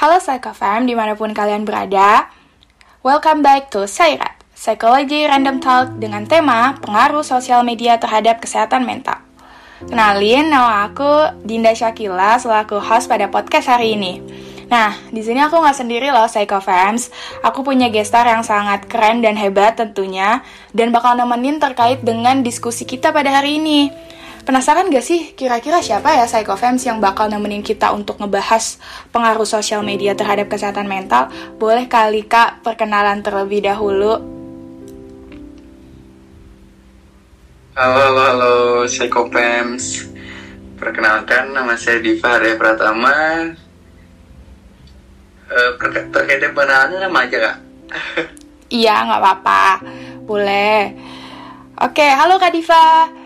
[0.00, 2.32] Halo Psycho Fam, di mana pun kalian berada.
[3.04, 9.20] Welcome back to Sairat, Psychology Random Talk dengan tema pengaruh sosial media terhadap kesehatan mental.
[9.84, 14.24] Kenalin, nama aku Dinda Syakila selaku host pada podcast hari ini.
[14.72, 17.12] Nah, di sini aku nggak sendiri loh, Psycho Fams.
[17.44, 20.40] Aku punya gestar yang sangat keren dan hebat tentunya,
[20.72, 23.92] dan bakal nemenin terkait dengan diskusi kita pada hari ini.
[24.40, 28.80] Penasaran gak sih kira-kira siapa ya Psychofams yang bakal nemenin kita untuk ngebahas
[29.12, 31.28] pengaruh sosial media terhadap kesehatan mental?
[31.60, 34.16] Boleh kali kak perkenalan terlebih dahulu?
[37.76, 38.54] Halo, halo, halo
[38.88, 40.08] Psychofams
[40.80, 43.16] Perkenalkan nama saya Diva Arya Pratama
[45.52, 45.70] uh,
[46.16, 47.56] Terkait penahannya nama aja kak?
[48.80, 49.64] iya, nggak apa-apa
[50.24, 50.96] Boleh
[51.80, 53.19] Oke, halo Kak Diva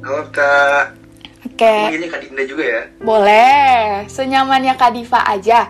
[0.00, 0.96] Halo Kak.
[1.44, 1.60] Oke.
[1.60, 2.00] Okay.
[2.00, 2.82] Ini Kak Dinda juga ya?
[3.04, 4.08] Boleh.
[4.08, 5.68] Senyamannya Kak Diva aja.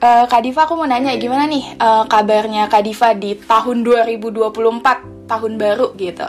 [0.00, 5.30] Uh, Kak Diva aku mau nanya gimana nih uh, kabarnya Kak Diva di tahun 2024
[5.30, 6.26] tahun baru gitu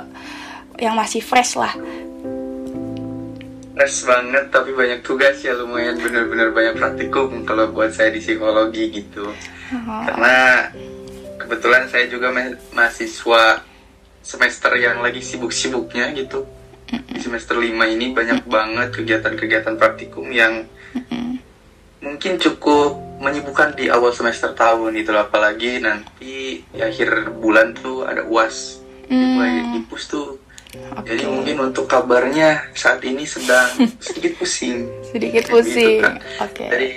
[0.77, 1.73] yang masih fresh lah
[3.73, 8.93] fresh banget tapi banyak tugas ya lumayan bener-bener banyak praktikum kalau buat saya di psikologi
[8.93, 10.01] gitu oh.
[10.05, 10.69] karena
[11.41, 12.29] kebetulan saya juga
[12.77, 13.65] mahasiswa
[14.21, 16.45] semester yang lagi sibuk-sibuknya gitu
[17.01, 20.67] di semester 5 ini banyak banget kegiatan-kegiatan praktikum yang
[22.03, 28.27] mungkin cukup menyibukkan di awal semester tahun itu apalagi nanti di akhir bulan tuh ada
[28.27, 29.71] uas mulai mm.
[29.79, 30.41] dipus tuh.
[30.73, 31.13] Okay.
[31.13, 33.69] jadi mungkin untuk kabarnya saat ini sedang
[34.03, 34.89] sedikit pusing.
[35.05, 36.01] Sedikit pusing.
[36.01, 36.09] Gitu,
[36.41, 36.49] oke.
[36.49, 36.67] Okay.
[36.67, 36.89] dari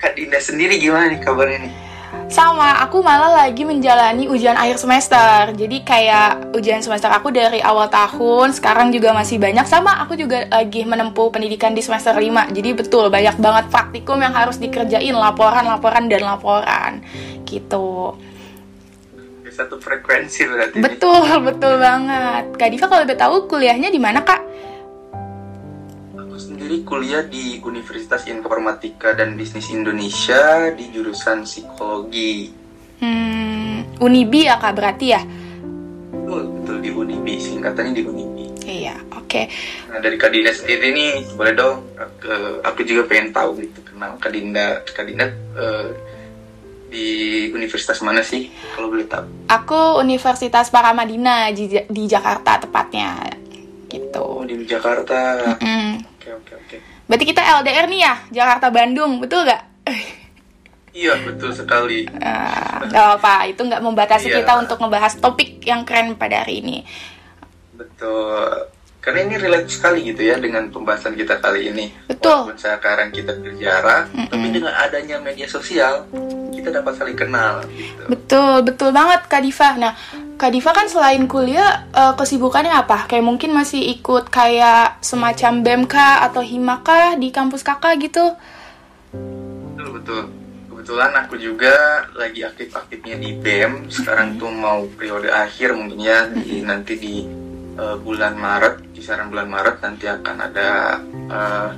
[0.00, 1.91] Kak Dinda sendiri gimana nih kabarnya nih
[2.32, 5.52] sama, aku malah lagi menjalani ujian akhir semester.
[5.52, 9.64] Jadi kayak ujian semester aku dari awal tahun, sekarang juga masih banyak.
[9.68, 12.52] Sama, aku juga lagi menempuh pendidikan di semester 5.
[12.52, 17.04] Jadi betul, banyak banget praktikum yang harus dikerjain, laporan, laporan, dan laporan.
[17.44, 18.16] Gitu.
[19.52, 20.80] Satu frekuensi berarti.
[20.80, 22.56] Betul, betul banget.
[22.56, 24.51] Kak Diva kalau lebih tahu kuliahnya di mana, Kak?
[26.42, 32.50] Sendiri kuliah di Universitas Informatika dan Bisnis Indonesia di jurusan psikologi.
[32.98, 35.22] Hmm, Unibi ya kak berarti ya?
[36.10, 38.46] Betul, betul di Unibi, singkatannya di Unibi.
[38.62, 39.26] Iya, oke.
[39.26, 39.44] Okay.
[39.90, 44.14] Nah dari Kak Dinda sendiri nih, boleh dong, aku, aku juga pengen tahu gitu, kenal
[44.22, 45.26] Kak Dinda, Kak Dinda
[45.58, 45.90] uh,
[46.86, 49.26] di universitas mana sih, kalau boleh tahu?
[49.50, 53.18] Aku Universitas Paramadina di, di Jakarta tepatnya,
[53.90, 54.22] gitu.
[54.22, 55.42] Oh, di Jakarta.
[55.42, 55.81] Mm -mm
[56.22, 56.76] Oke oke oke.
[57.10, 59.66] Berarti kita LDR nih ya, Jakarta Bandung, betul gak?
[60.94, 62.06] Iya betul sekali.
[62.06, 64.44] Uh, gak apa, itu nggak membatasi iya.
[64.44, 66.86] kita untuk membahas topik yang keren pada hari ini.
[67.74, 68.70] Betul.
[69.02, 71.90] Karena ini relate sekali gitu ya dengan pembahasan kita kali ini.
[72.06, 72.46] Betul.
[72.46, 74.28] Walaupun sekarang kita berjarak, mm -mm.
[74.30, 76.06] tapi dengan adanya media sosial,
[76.54, 77.66] kita dapat saling kenal.
[77.66, 78.06] Gitu.
[78.06, 79.74] Betul, betul banget Kak Diva.
[79.74, 79.98] Nah,
[80.42, 83.06] Kak Diva kan selain kuliah uh, kesibukannya apa?
[83.06, 88.34] Kayak mungkin masih ikut kayak semacam BMK atau Himaka di kampus kakak gitu?
[89.14, 90.22] Betul betul.
[90.66, 93.86] Kebetulan aku juga lagi aktif-aktifnya di BEM.
[93.86, 97.22] Sekarang tuh mau periode akhir mungkin ya di, nanti di
[97.78, 100.98] uh, bulan Maret, kisaran bulan Maret nanti akan ada
[101.30, 101.70] uh,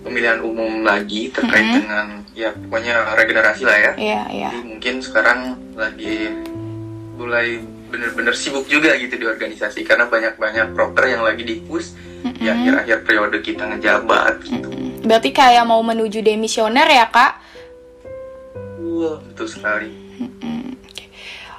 [0.00, 1.80] pemilihan umum lagi terkait mm -hmm.
[1.84, 3.92] dengan ya pokoknya regenerasi lah ya.
[3.92, 4.40] Iya, yeah, iya.
[4.40, 4.52] Yeah.
[4.56, 5.40] Jadi mungkin sekarang
[5.76, 6.32] lagi
[7.20, 12.42] mulai bener-bener sibuk juga gitu di organisasi karena banyak-banyak proker yang lagi di push mm-hmm.
[12.42, 14.66] di akhir-akhir periode kita ngejabat gitu.
[14.66, 15.06] Mm-hmm.
[15.06, 17.38] Berarti kayak mau menuju demisioner ya kak?
[18.82, 19.94] Wah betul sekali.
[20.18, 20.53] Mm-hmm.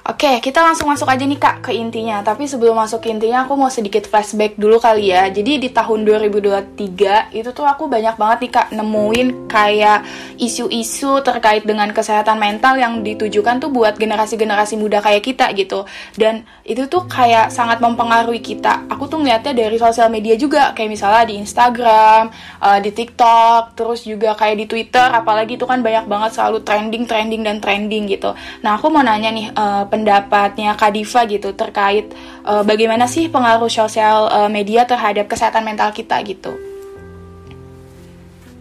[0.05, 2.21] Oke, kita langsung masuk aja nih Kak ke intinya.
[2.21, 5.33] Tapi sebelum masuk ke intinya, aku mau sedikit flashback dulu kali ya.
[5.33, 10.05] Jadi di tahun 2023 itu tuh aku banyak banget nih Kak nemuin kayak
[10.37, 15.89] isu-isu terkait dengan kesehatan mental yang ditujukan tuh buat generasi-generasi muda kayak kita gitu.
[16.13, 18.85] Dan itu tuh kayak sangat mempengaruhi kita.
[18.93, 22.29] Aku tuh ngeliatnya dari sosial media juga, kayak misalnya di Instagram,
[22.61, 27.09] uh, di TikTok, terus juga kayak di Twitter, apalagi itu kan banyak banget selalu trending,
[27.09, 28.37] trending dan trending gitu.
[28.61, 32.11] Nah, aku mau nanya nih uh, pendapatnya Kadifa gitu terkait
[32.43, 36.51] uh, bagaimana sih pengaruh sosial uh, media terhadap kesehatan mental kita gitu.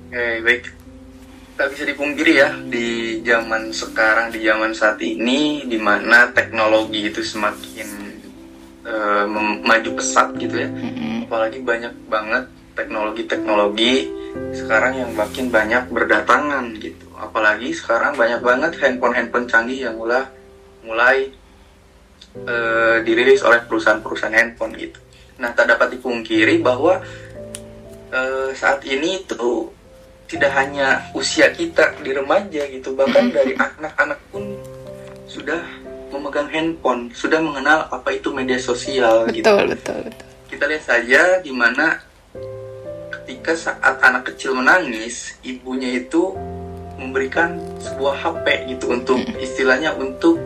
[0.07, 0.63] Oke, okay, baik.
[1.59, 7.19] Tak bisa dipungkiri ya di zaman sekarang, di zaman saat ini, di mana teknologi itu
[7.19, 7.89] semakin
[8.87, 9.27] uh,
[9.63, 10.71] maju pesat gitu ya.
[10.71, 11.27] Mm-hmm.
[11.27, 12.45] Apalagi banyak banget
[12.79, 14.11] teknologi-teknologi
[14.55, 17.07] sekarang yang makin banyak berdatangan gitu.
[17.15, 20.27] Apalagi sekarang banyak banget handphone-handphone canggih yang mulai
[20.85, 21.33] mulai
[22.45, 25.01] uh, dirilis oleh perusahaan-perusahaan handphone gitu.
[25.41, 27.03] Nah, tak dapat dipungkiri bahwa
[28.13, 29.73] uh, saat ini itu
[30.31, 34.57] tidak hanya usia kita di remaja gitu bahkan dari anak-anak pun
[35.29, 35.61] sudah
[36.09, 39.53] memegang handphone sudah mengenal apa itu media sosial betul, gitu.
[39.69, 41.99] Betul betul kita lihat saja di mana
[43.11, 46.33] ketika saat anak kecil menangis ibunya itu
[46.95, 50.39] memberikan sebuah HP gitu untuk istilahnya untuk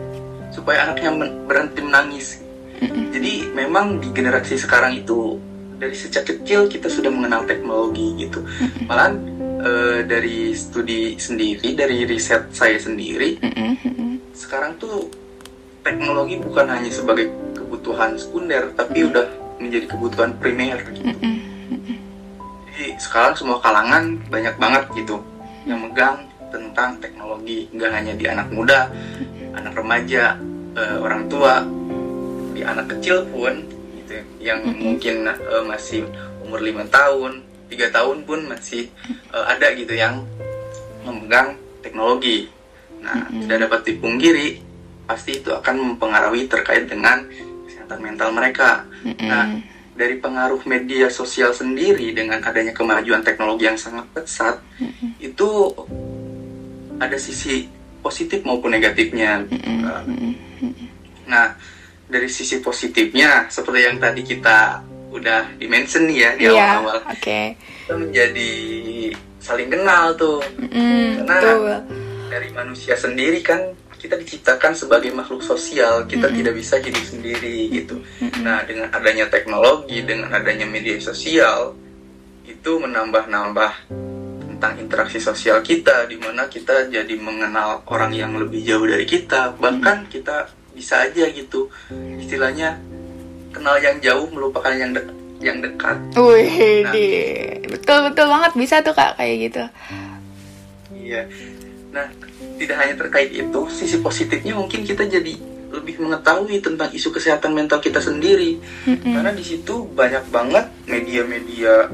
[0.59, 2.27] supaya anaknya men- berhenti menangis.
[3.15, 5.39] Jadi memang di generasi sekarang itu
[5.79, 8.43] dari sejak kecil kita sudah mengenal teknologi gitu.
[8.87, 9.15] Malahan
[9.63, 13.39] eh, dari studi sendiri dari riset saya sendiri
[14.35, 15.11] sekarang tuh
[15.83, 19.27] teknologi bukan hanya sebagai kebutuhan sekunder tapi udah
[19.59, 21.11] menjadi kebutuhan primer gitu.
[22.71, 25.19] Jadi sekarang semua kalangan banyak banget gitu
[25.67, 27.67] yang megang tentang teknologi.
[27.75, 28.87] Nggak hanya di anak muda
[29.59, 30.39] anak remaja
[30.75, 31.63] eh, orang tua
[32.53, 33.63] di anak kecil pun
[34.03, 36.05] gitu yang mungkin eh, masih
[36.43, 38.89] umur lima tahun tiga tahun pun masih
[39.31, 40.25] eh, ada gitu yang
[41.05, 42.51] memegang teknologi.
[42.99, 44.59] Nah tidak dapat dipungkiri
[45.07, 47.23] pasti itu akan mempengaruhi terkait dengan
[47.65, 48.83] kesehatan mental mereka.
[49.23, 49.63] Nah
[49.95, 54.59] dari pengaruh media sosial sendiri dengan adanya kemajuan teknologi yang sangat pesat
[55.19, 55.75] itu
[56.99, 59.43] ada sisi positif maupun negatifnya.
[61.29, 61.53] Nah,
[62.09, 66.97] dari sisi positifnya seperti yang tadi kita udah dimention ya di iya awal-awal.
[67.05, 67.41] oke.
[67.57, 68.51] Kita menjadi
[69.41, 70.41] saling kenal tuh.
[70.57, 71.77] Mm, Karena- betul.
[72.29, 76.05] dari manusia sendiri kan kita diciptakan sebagai makhluk sosial.
[76.05, 77.99] Kita tidak bisa hidup sendiri gitu.
[78.45, 81.73] Nah dengan adanya teknologi dengan adanya media sosial
[82.45, 83.91] itu menambah-nambah
[84.59, 89.55] tentang interaksi sosial kita di mana kita jadi mengenal orang yang lebih jauh dari kita
[89.55, 91.71] bahkan kita bisa aja gitu
[92.19, 92.75] istilahnya
[93.55, 96.91] kenal yang jauh melupakan yang dek- yang dekat Wih, Nah.
[97.71, 99.63] betul betul banget bisa tuh kak kayak gitu.
[100.91, 101.23] Iya.
[101.95, 102.11] Nah,
[102.59, 105.39] tidak hanya terkait itu, sisi positifnya mungkin kita jadi
[105.71, 108.59] lebih mengetahui tentang isu kesehatan mental kita sendiri.
[108.83, 111.87] Karena di situ banyak banget media-media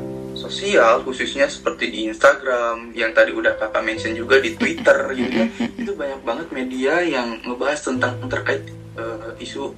[0.48, 5.48] sosial, khususnya seperti di Instagram, yang tadi udah kakak mention juga di Twitter gitu ya.
[5.76, 8.64] Itu banyak banget media yang ngebahas tentang terkait
[8.96, 9.74] eh, isu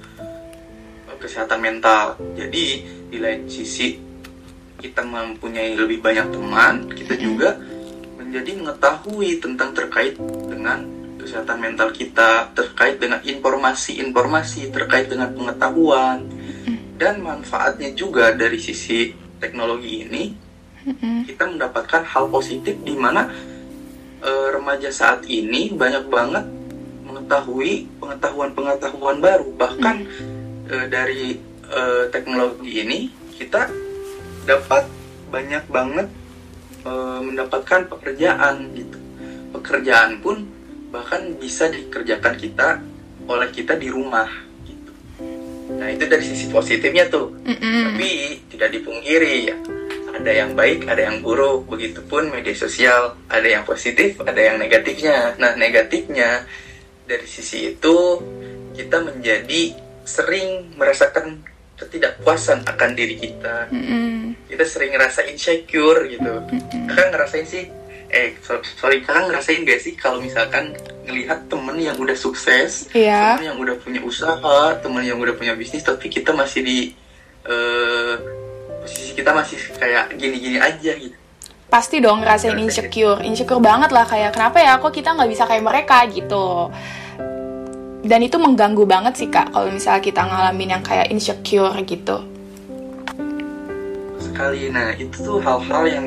[1.08, 2.20] eh, kesehatan mental.
[2.36, 2.64] Jadi
[3.08, 3.96] di lain sisi
[4.78, 7.58] kita mempunyai lebih banyak teman, kita juga
[8.14, 10.84] menjadi mengetahui tentang terkait dengan
[11.18, 16.28] kesehatan mental kita, terkait dengan informasi-informasi, terkait dengan pengetahuan
[16.98, 20.47] dan manfaatnya juga dari sisi teknologi ini
[21.26, 23.28] kita mendapatkan hal positif di mana
[24.22, 26.44] eh, remaja saat ini banyak banget
[27.04, 29.48] mengetahui pengetahuan-pengetahuan baru.
[29.56, 29.96] Bahkan
[30.70, 31.36] eh, dari
[31.68, 32.98] eh, teknologi ini
[33.36, 33.68] kita
[34.46, 34.88] dapat
[35.28, 36.08] banyak banget
[36.84, 38.98] eh, mendapatkan pekerjaan gitu.
[39.58, 40.44] Pekerjaan pun
[40.88, 42.80] bahkan bisa dikerjakan kita
[43.28, 44.28] oleh kita di rumah
[44.64, 44.92] gitu.
[45.76, 47.28] Nah itu dari sisi positifnya tuh.
[47.44, 47.92] Mm-mm.
[47.92, 48.08] tapi
[48.48, 49.56] tidak dipungkiri ya
[50.18, 51.66] ada yang baik ada yang buruk.
[51.66, 53.14] Begitupun media sosial.
[53.26, 55.38] Ada yang positif ada yang negatifnya.
[55.38, 56.44] Nah negatifnya
[57.06, 57.96] dari sisi itu
[58.74, 61.42] kita menjadi sering merasakan
[61.78, 63.70] ketidakpuasan akan diri kita.
[63.70, 64.34] Mm-mm.
[64.48, 66.42] kita sering ngerasa insecure gitu.
[66.88, 67.64] Kakak ngerasain sih
[68.08, 70.72] eh so- sorry kakak ngerasain gak sih kalau misalkan
[71.04, 73.36] ngelihat temen yang udah sukses Iya.
[73.36, 76.78] temen yang udah punya usaha temen yang udah punya bisnis tapi kita masih di
[77.44, 78.47] posisi
[79.18, 81.16] kita masih kayak gini-gini aja gitu.
[81.68, 85.64] Pasti dong ngerasain insecure, insecure banget lah kayak kenapa ya kok kita nggak bisa kayak
[85.66, 86.06] mereka?
[86.08, 86.70] gitu.
[88.06, 92.24] Dan itu mengganggu banget sih kak kalau misalnya kita ngalamin yang kayak insecure gitu.
[94.38, 94.70] sekali.
[94.70, 96.06] Nah itu tuh hal-hal yang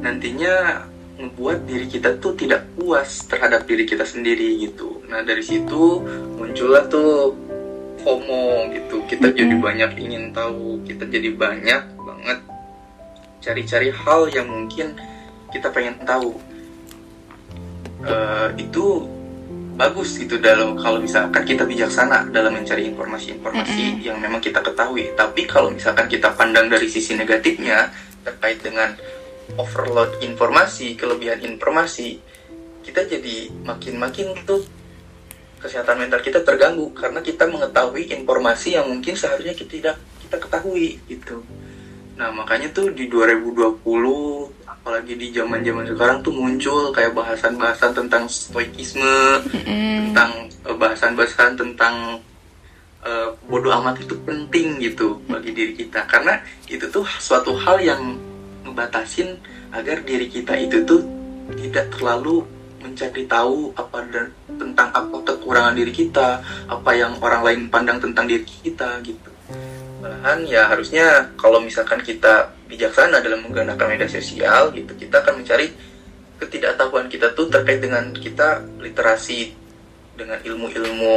[0.00, 0.88] nantinya
[1.20, 5.04] membuat diri kita tuh tidak puas terhadap diri kita sendiri gitu.
[5.12, 6.00] Nah dari situ
[6.40, 7.36] muncullah tuh
[8.08, 9.04] FOMO gitu.
[9.04, 10.80] Kita jadi banyak ingin tahu.
[10.88, 12.38] Kita jadi banyak banget
[13.44, 14.96] cari-cari hal yang mungkin
[15.52, 16.32] kita pengen tahu.
[18.08, 19.04] Eh, itu
[19.76, 25.12] bagus gitu dalam kalau misalkan kita bijaksana dalam mencari informasi-informasi yang memang kita ketahui.
[25.12, 27.92] Tapi kalau misalkan kita pandang dari sisi negatifnya
[28.24, 28.96] terkait dengan
[29.60, 32.18] overload informasi, kelebihan informasi,
[32.82, 34.64] kita jadi makin-makin tuh
[35.58, 41.02] kesehatan mental kita terganggu karena kita mengetahui informasi yang mungkin seharusnya kita tidak kita ketahui
[41.10, 41.42] gitu.
[42.18, 43.78] Nah, makanya tuh di 2020
[44.66, 52.18] apalagi di zaman-zaman sekarang tuh muncul kayak bahasan-bahasan tentang stoikisme, tentang eh, bahasan-bahasan tentang
[53.06, 58.18] eh, bodoh amat itu penting gitu bagi diri kita karena itu tuh suatu hal yang
[58.66, 59.38] ngebatasin
[59.70, 61.06] agar diri kita itu tuh
[61.54, 62.44] tidak terlalu
[62.78, 68.26] mencari tahu apa dan tentang apa kekurangan diri kita, apa yang orang lain pandang tentang
[68.26, 69.30] diri kita gitu.
[69.98, 75.74] Malahan ya harusnya kalau misalkan kita bijaksana dalam menggunakan media sosial gitu, kita akan mencari
[76.38, 79.50] ketidaktahuan kita tuh terkait dengan kita literasi
[80.14, 81.14] dengan ilmu-ilmu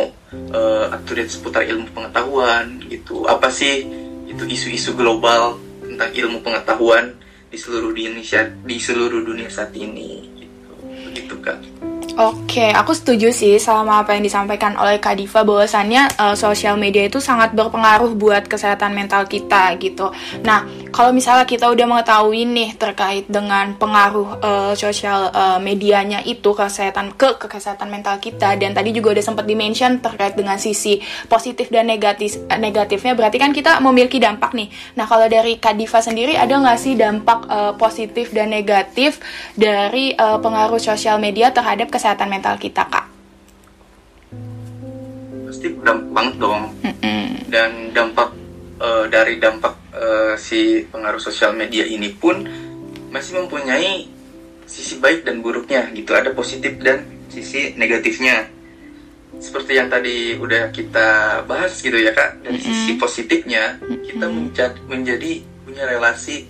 [0.53, 3.29] uh, up to date seputar ilmu pengetahuan gitu.
[3.29, 3.85] Apa sih
[4.25, 7.13] itu isu-isu global tentang ilmu pengetahuan
[7.51, 10.40] di seluruh Indonesia di seluruh dunia saat ini
[11.13, 11.35] gitu.
[11.41, 11.70] Begitu
[12.19, 17.07] Oke, aku setuju sih sama apa yang disampaikan oleh Kak Diva bahwasannya uh, sosial media
[17.07, 20.11] itu sangat berpengaruh buat kesehatan mental kita gitu.
[20.43, 26.51] Nah, kalau misalnya kita udah mengetahui nih terkait dengan pengaruh uh, sosial uh, medianya itu
[26.51, 30.99] kesehatan ke, ke kesehatan mental kita dan tadi juga udah sempat dimention terkait dengan sisi
[31.31, 34.67] positif dan negatif negatifnya berarti kan kita memiliki dampak nih.
[34.99, 39.23] Nah, kalau dari Kak Diva sendiri ada nggak sih dampak uh, positif dan negatif
[39.55, 43.05] dari uh, pengaruh sosial media terhadap kesehatan kesehatan mental kita kak?
[45.45, 46.61] Pasti berdampak banget dong.
[46.81, 47.25] Mm-hmm.
[47.45, 48.33] Dan dampak
[48.81, 52.41] uh, dari dampak uh, si pengaruh sosial media ini pun
[53.13, 54.09] masih mempunyai
[54.65, 56.17] sisi baik dan buruknya gitu.
[56.17, 58.49] Ada positif dan sisi negatifnya.
[59.37, 62.41] Seperti yang tadi udah kita bahas gitu ya kak.
[62.41, 62.65] Dari mm-hmm.
[62.81, 63.77] sisi positifnya
[64.09, 65.31] kita menjadi, menjadi
[65.69, 66.49] punya relasi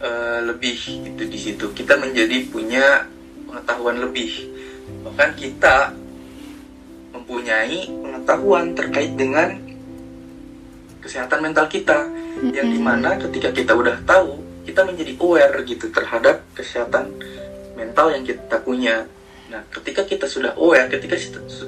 [0.00, 1.76] uh, lebih gitu di situ.
[1.76, 3.15] Kita menjadi punya
[3.46, 4.30] pengetahuan lebih
[5.06, 5.94] bahkan kita
[7.14, 9.56] mempunyai pengetahuan terkait dengan
[11.02, 12.50] kesehatan mental kita mm-hmm.
[12.52, 17.14] yang di mana ketika kita udah tahu kita menjadi aware gitu terhadap kesehatan
[17.78, 19.06] mental yang kita punya
[19.46, 21.14] nah ketika kita sudah aware ketika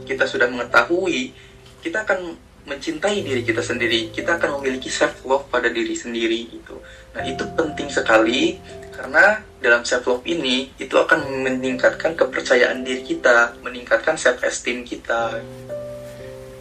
[0.02, 1.30] kita sudah mengetahui
[1.78, 2.35] kita akan
[2.68, 6.78] mencintai diri kita sendiri kita akan memiliki self love pada diri sendiri gitu
[7.16, 8.60] nah itu penting sekali
[8.98, 15.38] karena dalam self love ini itu akan meningkatkan kepercayaan diri kita, meningkatkan self esteem kita.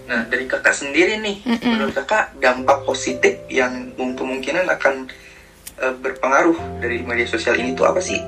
[0.06, 1.66] Nah, dari kakak sendiri nih, mm -mm.
[1.74, 5.10] menurut kakak dampak positif yang kemungkinan akan
[5.82, 8.22] uh, berpengaruh dari media sosial ini tuh apa sih?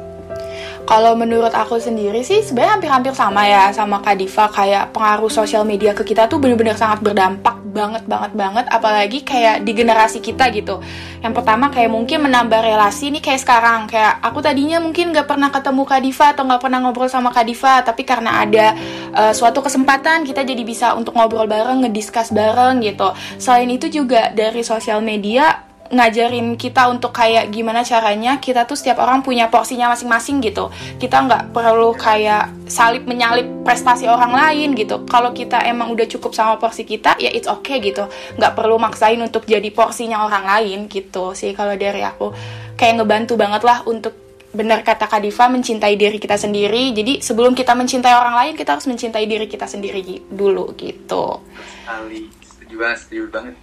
[0.90, 5.62] Kalau menurut aku sendiri sih sebenarnya hampir-hampir sama ya sama Kak Diva kayak pengaruh sosial
[5.62, 10.50] media ke kita tuh bener-bener sangat berdampak banget banget banget apalagi kayak di generasi kita
[10.50, 10.82] gitu.
[11.22, 15.54] Yang pertama kayak mungkin menambah relasi nih kayak sekarang kayak aku tadinya mungkin gak pernah
[15.54, 18.74] ketemu Kak Diva atau gak pernah ngobrol sama Kak Diva tapi karena ada
[19.14, 23.14] uh, suatu kesempatan kita jadi bisa untuk ngobrol bareng, ngediskus bareng gitu.
[23.38, 29.02] Selain itu juga dari sosial media ngajarin kita untuk kayak gimana caranya kita tuh setiap
[29.02, 30.70] orang punya porsinya masing-masing gitu.
[31.02, 35.02] Kita nggak perlu kayak salib menyalip prestasi orang lain gitu.
[35.10, 38.06] Kalau kita emang udah cukup sama porsi kita ya it's okay gitu.
[38.38, 42.32] Nggak perlu maksain untuk jadi porsinya orang lain gitu sih kalau dari aku.
[42.78, 44.14] Kayak ngebantu banget lah untuk
[44.50, 46.94] benar kata Kadifa mencintai diri kita sendiri.
[46.94, 51.42] Jadi sebelum kita mencintai orang lain kita harus mencintai diri kita sendiri dulu gitu.
[51.82, 53.56] Sekali setuju banget setuju banget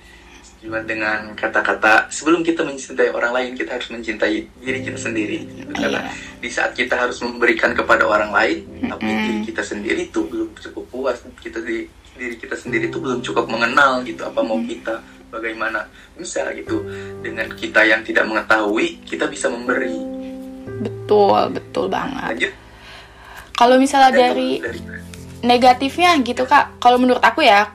[0.67, 5.47] cuma dengan kata-kata sebelum kita mencintai orang lain kita harus mencintai diri kita sendiri.
[5.47, 5.71] Gitu.
[5.71, 6.11] karena
[6.43, 8.91] di saat kita harus memberikan kepada orang lain mm-hmm.
[8.91, 11.23] tapi diri kita sendiri itu belum cukup puas.
[11.39, 11.87] Kita di
[12.19, 14.99] diri kita sendiri itu belum cukup mengenal gitu apa mau kita
[15.31, 15.87] bagaimana.
[16.19, 16.83] Bisa gitu.
[17.23, 19.95] Dengan kita yang tidak mengetahui kita bisa memberi.
[20.83, 22.51] Betul betul banget.
[23.55, 24.81] Kalau misalnya dari, dari
[25.47, 27.71] negatifnya gitu kak kalau menurut aku ya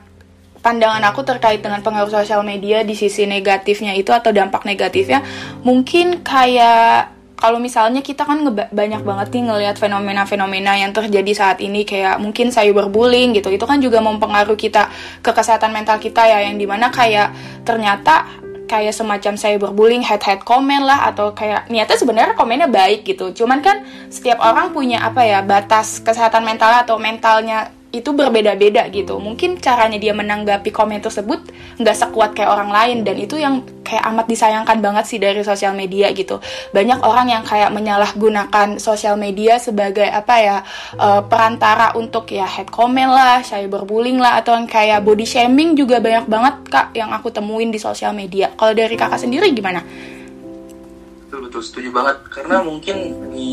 [0.62, 5.20] pandangan aku terkait dengan pengaruh sosial media di sisi negatifnya itu atau dampak negatifnya
[5.66, 11.82] mungkin kayak kalau misalnya kita kan banyak banget nih ngelihat fenomena-fenomena yang terjadi saat ini
[11.82, 13.50] kayak mungkin cyberbullying gitu.
[13.50, 14.86] Itu kan juga mempengaruhi kita
[15.26, 17.34] ke kesehatan mental kita ya yang di mana kayak
[17.66, 18.30] ternyata
[18.70, 23.34] kayak semacam cyberbullying head-head komen lah atau kayak niatnya sebenarnya komennya baik gitu.
[23.34, 29.20] Cuman kan setiap orang punya apa ya batas kesehatan mental atau mentalnya itu berbeda-beda gitu.
[29.20, 31.44] Mungkin caranya dia menanggapi komen tersebut
[31.76, 35.76] nggak sekuat kayak orang lain dan itu yang kayak amat disayangkan banget sih dari sosial
[35.76, 36.40] media gitu.
[36.72, 40.56] Banyak orang yang kayak menyalahgunakan sosial media sebagai apa ya
[40.96, 46.00] uh, perantara untuk ya head comment lah, cyberbullying lah atau yang kayak body shaming juga
[46.00, 48.56] banyak banget kak yang aku temuin di sosial media.
[48.56, 49.84] Kalau dari kakak sendiri gimana?
[51.28, 52.96] Betul betul setuju banget karena mungkin
[53.36, 53.52] di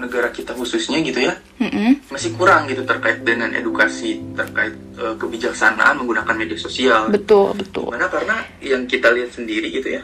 [0.00, 2.08] negara kita khususnya gitu ya mm-hmm.
[2.08, 7.12] masih kurang gitu terkait dengan edukasi terkait uh, kebijaksanaan menggunakan media sosial.
[7.12, 7.92] Betul betul.
[7.92, 10.02] Karena karena yang kita lihat sendiri gitu ya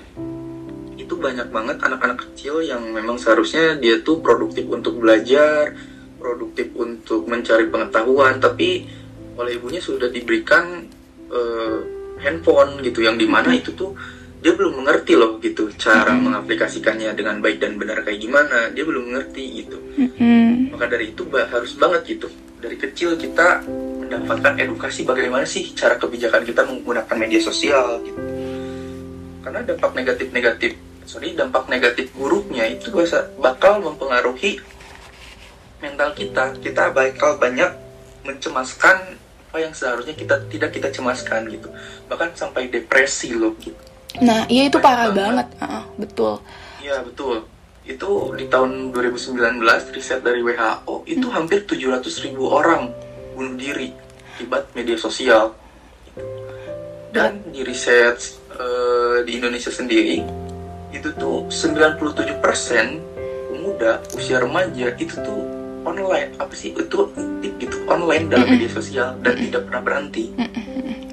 [1.06, 5.70] itu banyak banget anak-anak kecil yang memang seharusnya dia tuh produktif untuk belajar
[6.18, 8.90] produktif untuk mencari pengetahuan tapi
[9.38, 10.90] oleh ibunya sudah diberikan
[11.30, 11.78] uh,
[12.18, 13.94] handphone gitu yang di mana itu tuh
[14.46, 16.22] dia belum mengerti loh gitu cara mm-hmm.
[16.22, 18.70] mengaplikasikannya dengan baik dan benar kayak gimana.
[18.70, 19.82] Dia belum mengerti gitu.
[19.98, 20.70] Mm-hmm.
[20.70, 22.30] maka dari itu harus banget gitu.
[22.62, 28.22] Dari kecil kita mendapatkan edukasi bagaimana sih cara kebijakan kita menggunakan media sosial gitu.
[29.42, 30.78] Karena dampak negatif negatif
[31.10, 32.94] sorry dampak negatif buruknya itu
[33.42, 34.62] bakal mempengaruhi
[35.82, 36.54] mental kita.
[36.62, 37.74] Kita bakal banyak
[38.22, 39.18] mencemaskan
[39.50, 41.66] apa yang seharusnya kita tidak kita cemaskan gitu.
[42.06, 45.64] Bahkan sampai depresi loh gitu Nah, iya itu parah banget, banget.
[45.64, 46.34] Uh, betul.
[46.80, 47.36] Iya, betul.
[47.86, 49.62] Itu di tahun 2019
[49.94, 51.34] riset dari WHO itu hmm.
[51.34, 52.90] hampir 700 ribu orang
[53.36, 53.92] bunuh diri
[54.36, 55.54] akibat media sosial.
[57.12, 58.16] Dan di riset
[58.56, 60.20] uh, di Indonesia sendiri
[60.92, 62.40] itu tuh 97%
[63.52, 65.42] pemuda usia remaja itu tuh
[65.86, 70.34] online apa sih itu aktif gitu online dalam media sosial dan tidak pernah berhenti.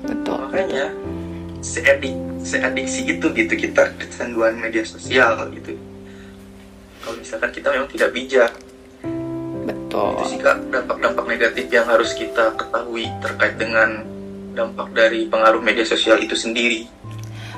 [0.04, 0.50] Betul.
[0.50, 0.92] Makanya
[1.64, 5.80] seadik seadiksi itu gitu kita kecanduan media sosial gitu.
[7.04, 8.52] Kalau misalkan kita memang tidak bijak.
[9.64, 10.12] Betul.
[10.20, 14.04] Itu sih kak dampak-dampak negatif yang harus kita ketahui terkait dengan
[14.54, 16.86] dampak dari pengaruh media sosial itu sendiri.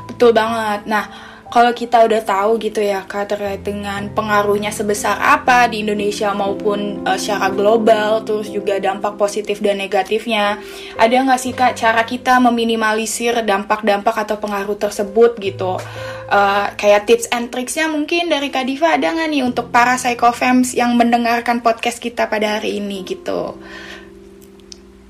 [0.10, 0.86] Betul banget.
[0.88, 6.34] Nah kalau kita udah tahu gitu ya kak terkait dengan pengaruhnya sebesar apa di Indonesia
[6.34, 10.58] maupun uh, secara global, terus juga dampak positif dan negatifnya,
[10.98, 15.78] ada nggak sih kak cara kita meminimalisir dampak-dampak atau pengaruh tersebut gitu?
[16.26, 20.74] Uh, kayak tips and tricksnya mungkin dari Kak Diva ada nggak nih untuk para psychofams
[20.74, 23.54] yang mendengarkan podcast kita pada hari ini gitu?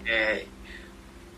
[0.04, 0.44] Eh,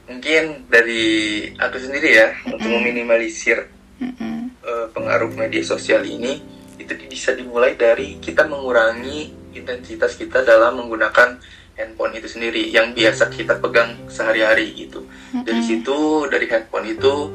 [0.09, 2.53] mungkin dari aku sendiri ya mm -hmm.
[2.57, 3.69] untuk meminimalisir
[4.01, 4.36] mm -hmm
[4.67, 6.43] uh, pengaruh media sosial ini
[6.77, 11.41] itu bisa dimulai dari kita mengurangi intensitas kita dalam menggunakan
[11.73, 15.05] handphone itu sendiri yang biasa kita pegang sehari-hari gitu.
[15.33, 17.33] Dari situ dari handphone itu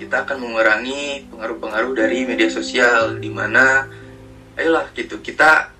[0.00, 3.84] kita akan mengurangi pengaruh-pengaruh dari media sosial di mana
[4.56, 5.72] ayolah gitu kita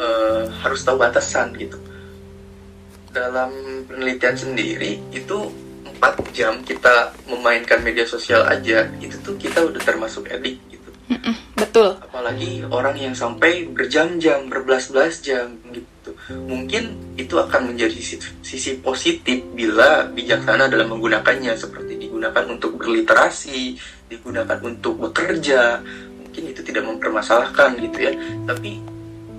[0.00, 1.76] uh, harus tahu batasan gitu.
[3.12, 3.52] Dalam
[3.88, 5.67] penelitian sendiri itu
[5.98, 10.90] 4 jam kita memainkan media sosial aja itu tuh kita udah termasuk edik gitu.
[11.58, 11.98] Betul.
[11.98, 16.14] Apalagi orang yang sampai berjam-jam berbelas-belas jam gitu.
[16.30, 17.98] Mungkin itu akan menjadi
[18.46, 23.74] sisi positif bila bijaksana dalam menggunakannya seperti digunakan untuk berliterasi
[24.06, 25.82] digunakan untuk bekerja.
[26.22, 28.12] Mungkin itu tidak mempermasalahkan gitu ya.
[28.46, 28.78] Tapi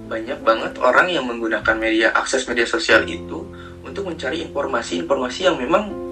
[0.09, 3.45] banyak banget orang yang menggunakan media akses media sosial itu
[3.85, 6.08] untuk mencari informasi-informasi yang memang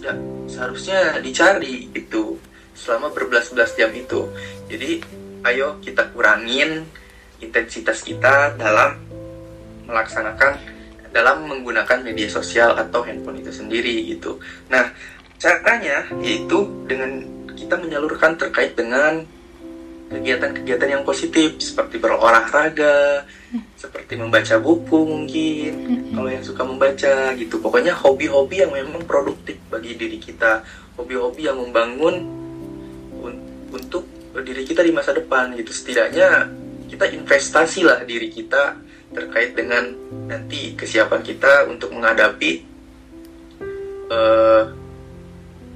[0.00, 0.16] tidak
[0.48, 2.40] seharusnya dicari itu
[2.72, 4.32] selama berbelas-belas jam itu.
[4.72, 5.04] Jadi
[5.44, 6.88] ayo kita kurangin
[7.44, 8.96] intensitas kita dalam
[9.84, 10.56] melaksanakan
[11.12, 14.40] dalam menggunakan media sosial atau handphone itu sendiri gitu.
[14.72, 14.88] Nah,
[15.36, 17.20] caranya yaitu dengan
[17.52, 19.26] kita menyalurkan terkait dengan
[20.10, 23.22] kegiatan-kegiatan yang positif seperti berolahraga,
[23.78, 25.72] seperti membaca buku mungkin
[26.10, 27.62] kalau yang suka membaca gitu.
[27.62, 30.66] Pokoknya hobi-hobi yang memang produktif bagi diri kita,
[30.98, 32.26] hobi-hobi yang membangun
[33.22, 33.34] un
[33.70, 34.02] untuk
[34.42, 35.70] diri kita di masa depan gitu.
[35.70, 36.50] Setidaknya
[36.90, 38.82] kita investasi lah diri kita
[39.14, 39.94] terkait dengan
[40.26, 42.66] nanti kesiapan kita untuk menghadapi
[44.10, 44.62] uh,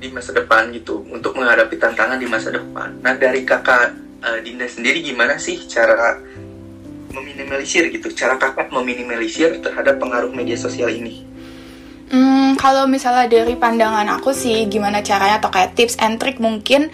[0.03, 2.99] di masa depan gitu, untuk menghadapi tantangan di masa depan.
[2.99, 6.19] Nah dari kakak uh, Dinda sendiri gimana sih cara
[7.15, 11.23] meminimalisir gitu, cara kakak meminimalisir terhadap pengaruh media sosial ini?
[12.11, 16.91] Hmm, kalau misalnya dari pandangan aku sih, gimana caranya atau kayak tips and trick mungkin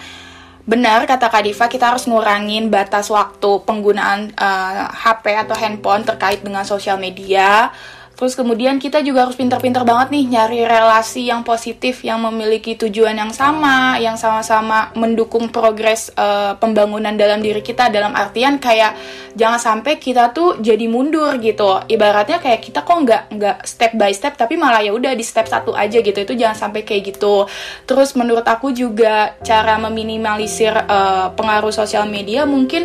[0.69, 6.07] benar kata Kak Diva kita harus ngurangin batas waktu penggunaan uh, eh, HP atau handphone
[6.07, 7.75] terkait dengan sosial media
[8.21, 13.17] Terus kemudian kita juga harus pinter-pinter banget nih nyari relasi yang positif yang memiliki tujuan
[13.17, 18.93] yang sama, yang sama-sama mendukung progres uh, pembangunan dalam diri kita dalam artian kayak
[19.33, 21.81] jangan sampai kita tuh jadi mundur gitu.
[21.89, 25.49] Ibaratnya kayak kita kok nggak nggak step by step tapi malah ya udah di step
[25.49, 26.21] satu aja gitu.
[26.21, 27.49] Itu jangan sampai kayak gitu.
[27.89, 32.85] Terus menurut aku juga cara meminimalisir uh, pengaruh sosial media mungkin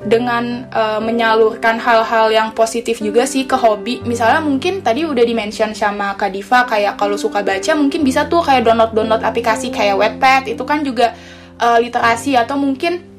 [0.00, 4.00] dengan uh, menyalurkan hal-hal yang positif juga sih ke hobi.
[4.08, 8.40] Misalnya mungkin tadi udah dimention sama Kak Diva kayak kalau suka baca mungkin bisa tuh
[8.40, 11.12] kayak download-download aplikasi kayak Wattpad itu kan juga
[11.60, 13.09] uh, literasi atau mungkin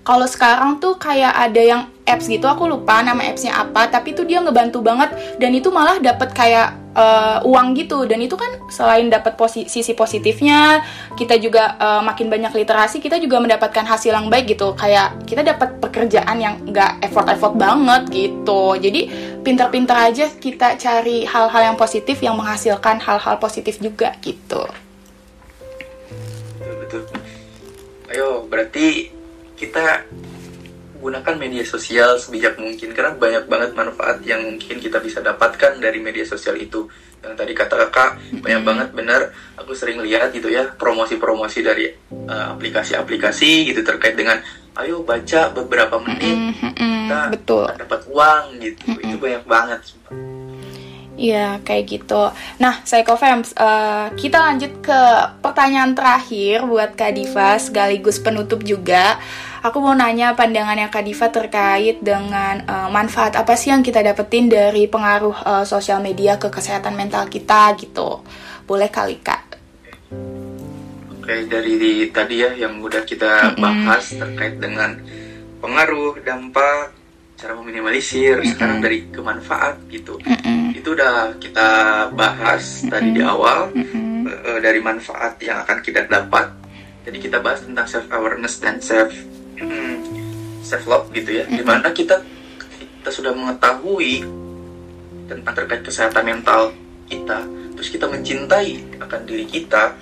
[0.00, 4.26] kalau sekarang tuh kayak ada yang apps gitu aku lupa nama appsnya apa tapi itu
[4.26, 8.06] dia ngebantu banget dan itu malah dapat kayak uh, uang gitu.
[8.06, 10.82] Dan itu kan selain dapat posi sisi positifnya
[11.14, 14.74] kita juga uh, makin banyak literasi kita juga mendapatkan hasil yang baik gitu.
[14.74, 18.74] Kayak kita dapat pekerjaan yang nggak effort-effort banget gitu.
[18.78, 19.00] Jadi
[19.40, 24.62] pinter-pinter aja kita cari hal-hal yang positif yang menghasilkan hal-hal positif juga gitu.
[28.10, 29.19] Ayo berarti
[29.60, 30.08] kita
[31.00, 35.96] gunakan media sosial sebijak mungkin karena banyak banget manfaat yang mungkin kita bisa dapatkan dari
[36.00, 36.88] media sosial itu
[37.20, 38.40] yang tadi kata kakak mm-hmm.
[38.44, 39.20] banyak banget benar
[39.56, 41.88] aku sering lihat gitu ya promosi-promosi dari
[42.28, 44.40] uh, aplikasi-aplikasi gitu terkait dengan
[44.80, 46.72] ayo baca beberapa menit mm-hmm.
[46.76, 49.04] kita betul dapat uang gitu mm-hmm.
[49.08, 49.82] itu banyak banget
[51.20, 52.32] Iya, kayak gitu.
[52.56, 55.00] Nah, Psychofams, uh, kita lanjut ke
[55.44, 59.20] pertanyaan terakhir buat Kak Diva, sekaligus penutup juga.
[59.60, 64.48] Aku mau nanya pandangannya Kak Diva terkait dengan uh, manfaat apa sih yang kita dapetin
[64.48, 68.24] dari pengaruh uh, sosial media ke kesehatan mental kita gitu.
[68.64, 69.60] Boleh kali Kak?
[71.12, 74.20] Oke, dari di, tadi ya yang udah kita bahas mm -hmm.
[74.24, 74.96] terkait dengan
[75.60, 76.96] pengaruh, dampak,
[77.36, 78.52] cara meminimalisir, mm -hmm.
[78.56, 80.16] sekarang dari kemanfaat gitu.
[80.24, 80.80] Mm -hmm.
[80.80, 81.68] Itu udah kita
[82.16, 82.92] bahas mm -hmm.
[82.96, 84.16] tadi di awal mm -hmm.
[84.24, 86.48] uh, dari manfaat yang akan kita dapat.
[87.04, 89.12] Jadi kita bahas tentang self awareness dan self
[89.60, 89.94] hmm,
[90.64, 91.58] self love gitu ya, mm-hmm.
[91.60, 92.20] di mana kita
[93.00, 94.24] kita sudah mengetahui
[95.30, 96.74] tentang terkait kesehatan mental
[97.06, 97.46] kita,
[97.78, 99.96] terus kita mencintai akan diri kita,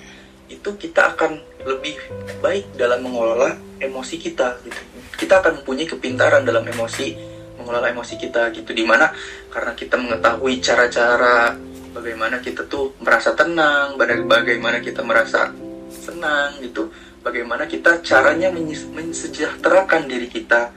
[0.49, 1.95] itu kita akan lebih
[2.41, 4.81] baik dalam mengelola emosi kita gitu.
[5.19, 7.15] Kita akan mempunyai kepintaran dalam emosi
[7.59, 9.11] mengelola emosi kita gitu di mana
[9.51, 11.53] karena kita mengetahui cara-cara
[11.91, 15.51] bagaimana kita tuh merasa tenang, bagaimana kita merasa
[15.91, 16.87] senang gitu
[17.23, 20.71] bagaimana kita caranya mensejahterakan diri kita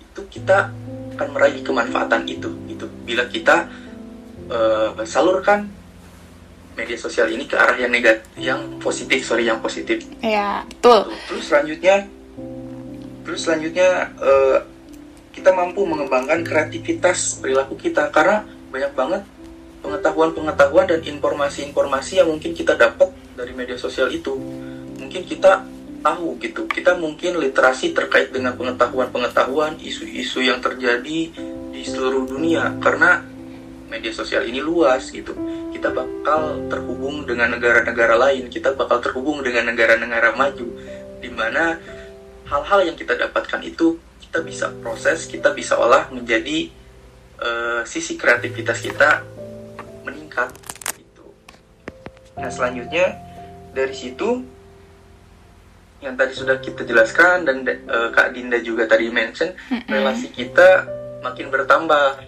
[0.00, 0.72] itu kita
[1.16, 3.68] akan meraih kemanfaatan itu itu bila kita
[4.48, 5.68] uh, salurkan
[6.76, 10.04] media sosial ini ke arah yang negatif yang positif sorry yang positif.
[10.20, 11.08] Ya betul.
[11.28, 11.96] Terus selanjutnya
[13.24, 14.58] terus selanjutnya uh,
[15.32, 19.22] kita mampu mengembangkan kreativitas perilaku kita karena banyak banget
[19.84, 24.32] pengetahuan-pengetahuan dan informasi-informasi yang mungkin kita dapat dari media sosial itu
[25.00, 25.64] mungkin kita
[26.06, 26.70] tahu gitu.
[26.70, 31.18] Kita mungkin literasi terkait dengan pengetahuan-pengetahuan isu-isu yang terjadi
[31.72, 32.78] di seluruh dunia.
[32.78, 33.22] Karena
[33.90, 35.34] media sosial ini luas gitu.
[35.74, 38.48] Kita bakal terhubung dengan negara-negara lain.
[38.48, 40.66] Kita bakal terhubung dengan negara-negara maju.
[41.18, 41.76] Di mana
[42.46, 46.70] hal-hal yang kita dapatkan itu kita bisa proses kita bisa olah menjadi
[47.42, 49.26] uh, sisi kreativitas kita
[50.06, 50.54] meningkat
[50.94, 51.26] gitu.
[52.38, 53.16] Nah selanjutnya
[53.74, 54.55] dari situ
[56.04, 59.88] yang tadi sudah kita jelaskan dan uh, Kak Dinda juga tadi mention mm-hmm.
[59.88, 60.84] relasi kita
[61.24, 62.20] makin bertambah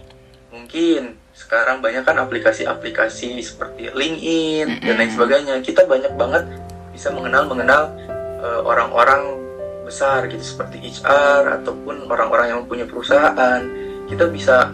[0.49, 4.87] mungkin sekarang banyak kan aplikasi-aplikasi seperti LinkedIn mm-hmm.
[4.89, 6.45] dan lain sebagainya kita banyak banget
[6.91, 7.83] bisa mengenal mengenal
[8.43, 9.39] uh, orang-orang
[9.87, 13.61] besar gitu seperti HR ataupun orang-orang yang mempunyai perusahaan
[14.09, 14.69] kita bisa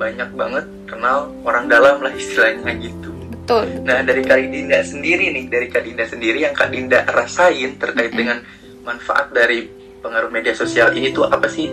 [0.00, 3.11] banyak banget kenal orang dalam lah istilahnya gitu
[3.52, 3.84] Betul.
[3.84, 8.16] Nah dari Kak Dinda sendiri nih, dari Kak Dinda sendiri yang Kak Dinda rasain terkait
[8.16, 8.40] dengan
[8.80, 9.68] manfaat dari
[10.00, 11.68] pengaruh media sosial ini tuh apa sih?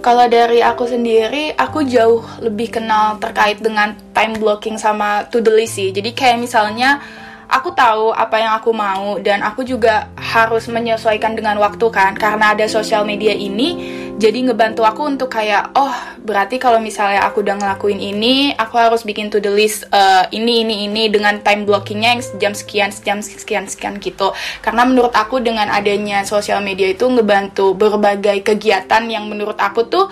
[0.00, 5.76] Kalau dari aku sendiri, aku jauh lebih kenal terkait dengan time blocking sama to-do list
[5.76, 5.92] sih.
[5.92, 7.04] Jadi kayak misalnya
[7.52, 12.56] aku tahu apa yang aku mau dan aku juga harus menyesuaikan dengan waktu kan karena
[12.56, 15.92] ada sosial media ini jadi ngebantu aku untuk kayak oh
[16.24, 20.64] berarti kalau misalnya aku udah ngelakuin ini aku harus bikin to the list uh, ini
[20.64, 24.32] ini ini dengan time blockingnya yang jam sekian jam sekian sekian gitu.
[24.64, 30.08] Karena menurut aku dengan adanya sosial media itu ngebantu berbagai kegiatan yang menurut aku tuh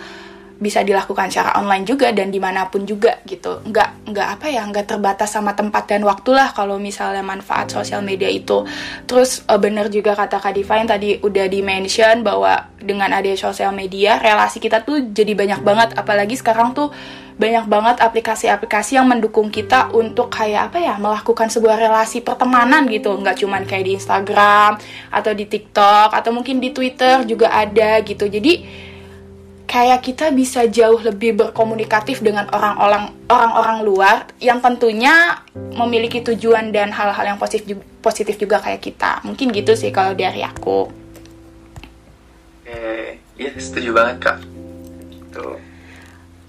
[0.55, 3.59] bisa dilakukan secara online juga dan di mana pun juga gitu.
[3.67, 8.07] Nggak nggak apa ya nggak terbatas sama tempat dan waktu lah kalau misalnya manfaat sosial
[8.07, 8.63] media itu.
[9.05, 13.35] Terus uh, bener juga kata Kak Diva yang tadi udah di mention bahwa dengan adanya
[13.35, 15.89] sosial media relasi kita tuh jadi banyak banget.
[15.99, 16.95] Apalagi sekarang tuh
[17.35, 23.11] banyak banget aplikasi-aplikasi yang mendukung kita untuk kayak apa ya melakukan sebuah relasi pertemanan gitu.
[23.11, 24.79] Nggak cuman kayak di Instagram
[25.11, 28.31] atau di TikTok atau mungkin di Twitter juga ada gitu.
[28.31, 28.87] Jadi
[29.75, 35.43] kayak kita bisa jauh lebih berkomunikatif dengan orang-orang orang-orang luar yang tentunya
[35.75, 39.27] memiliki tujuan dan hal-hal yang positif positif juga kayak kita.
[39.27, 40.87] Mungkin gitu sih kalau dari aku.
[42.71, 44.39] Eh, ya setuju banget kak.
[45.35, 45.59] Tuh.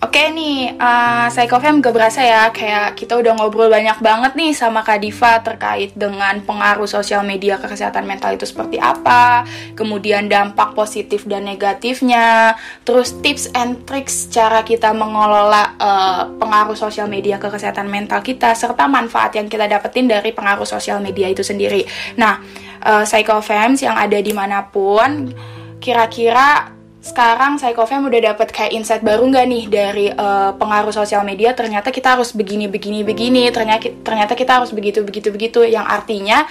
[0.05, 4.85] Oke nih, uh, Psychofam gak berasa ya, kayak kita udah ngobrol banyak banget nih sama
[4.85, 10.77] Kak Diva terkait dengan pengaruh sosial media ke kesehatan mental itu seperti apa, kemudian dampak
[10.77, 12.53] positif dan negatifnya,
[12.85, 18.53] terus tips and tricks cara kita mengelola uh, pengaruh sosial media ke kesehatan mental kita,
[18.53, 21.81] serta manfaat yang kita dapetin dari pengaruh sosial media itu sendiri.
[22.13, 22.45] Nah,
[22.85, 25.33] uh, Psychofams yang ada di mana pun,
[25.81, 26.74] kira-kira
[27.05, 31.93] sekarang Psychofam udah dapat kayak insight baru nggak nih dari uh, pengaruh sosial media ternyata
[31.93, 36.49] kita harus begini begini begini ternyata ternyata kita harus begitu begitu begitu yang artinya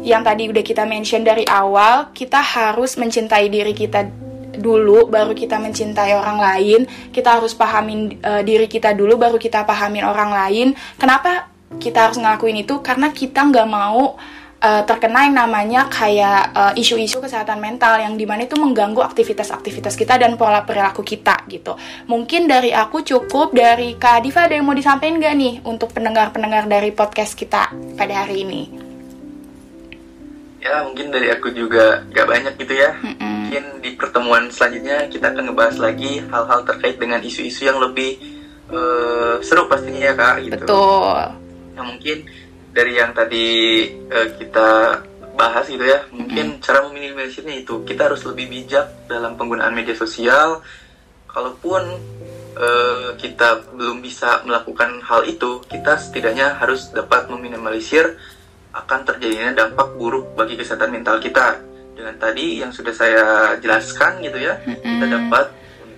[0.00, 4.08] yang tadi udah kita mention dari awal, kita harus mencintai diri kita
[4.60, 6.80] dulu baru kita mencintai orang lain.
[7.12, 10.68] Kita harus pahamin uh, diri kita dulu baru kita pahamin orang lain.
[10.96, 12.80] Kenapa kita harus ngelakuin itu?
[12.82, 14.16] Karena kita nggak mau
[14.60, 20.20] terkena yang namanya kayak isu isu-isu kesehatan mental yang di mana itu mengganggu aktivitas-aktivitas kita
[20.20, 21.80] dan pola perilaku kita gitu.
[22.04, 26.68] Mungkin dari aku cukup dari Kak Diva ada yang mau disampaikan gak nih untuk pendengar-pendengar
[26.68, 28.62] dari podcast kita pada hari ini?
[30.60, 32.92] Ya mungkin dari aku juga gak banyak gitu ya.
[33.00, 33.48] Mm-mm.
[33.48, 38.20] Mungkin di pertemuan selanjutnya kita akan ngebahas lagi hal-hal terkait dengan isu-isu yang lebih
[38.68, 40.68] uh, seru pastinya ya kak gitu.
[40.68, 41.18] Betul.
[41.80, 42.18] Yang mungkin
[42.70, 43.46] dari yang tadi
[44.10, 44.68] uh, kita
[45.34, 46.60] bahas gitu ya mungkin mm.
[46.60, 50.60] cara meminimalisirnya itu kita harus lebih bijak dalam penggunaan media sosial
[51.30, 51.82] kalaupun
[52.60, 58.20] uh, kita belum bisa melakukan hal itu kita setidaknya harus dapat meminimalisir
[58.70, 61.58] akan terjadinya dampak buruk bagi kesehatan mental kita
[61.96, 64.76] dengan tadi yang sudah saya jelaskan gitu ya mm.
[64.76, 65.46] kita dapat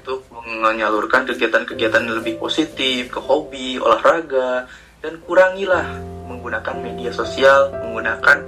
[0.03, 4.71] untuk menyalurkan kegiatan-kegiatan lebih positif ke hobi olahraga
[5.03, 6.12] dan kurangilah
[6.43, 8.43] menggunakan media sosial, menggunakan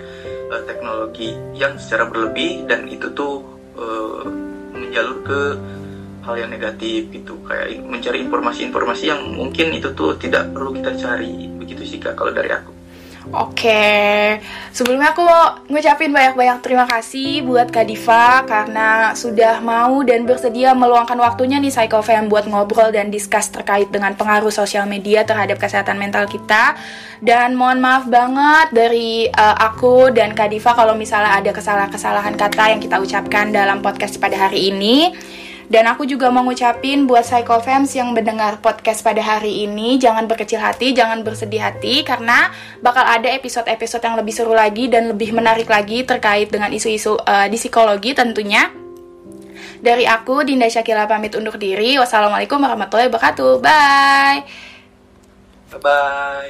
[0.51, 3.47] uh, teknologi yang secara berlebih dan itu tuh
[3.79, 4.27] uh,
[4.75, 5.41] menjalur ke
[6.27, 11.47] hal yang negatif gitu kayak mencari informasi-informasi yang mungkin itu tuh tidak perlu kita cari
[11.55, 12.74] begitu sih kak kalau dari aku.
[13.33, 14.37] Oke,
[14.69, 20.77] sebelumnya aku mau ngucapin banyak-banyak terima kasih buat Kak Diva karena sudah mau dan bersedia
[20.77, 25.97] meluangkan waktunya nih Psychofam buat ngobrol dan discuss terkait dengan pengaruh sosial media terhadap kesehatan
[25.97, 26.77] mental kita.
[27.25, 32.77] Dan mohon maaf banget dari uh, aku dan Kak Diva kalau misalnya ada kesalahan-kesalahan kata
[32.77, 35.17] yang kita ucapkan dalam podcast pada hari ini.
[35.65, 40.61] Dan aku juga mau ngucapin buat Psychofans yang mendengar podcast pada hari ini, jangan berkecil
[40.61, 42.53] hati, jangan bersedih hati, karena
[42.85, 47.47] bakal ada episode-episode yang lebih seru lagi dan lebih menarik lagi terkait dengan isu-isu uh,
[47.49, 48.69] di psikologi tentunya.
[49.85, 52.01] Dari aku, Dinda Syakila pamit undur diri.
[52.01, 53.61] Wassalamualaikum warahmatullahi wabarakatuh.
[53.61, 54.41] Bye.
[55.77, 56.43] Bye-bye.